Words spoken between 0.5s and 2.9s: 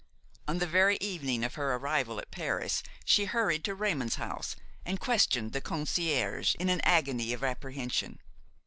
the very evening of her arrival at Paris